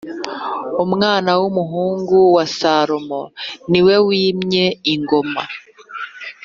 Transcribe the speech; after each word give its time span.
Umwana 0.83 1.29
w’umuhungu 1.39 2.17
wa 2.35 2.45
salomo 2.57 3.21
niwe 3.69 3.95
wimye 4.07 4.65
ingoma 4.93 5.43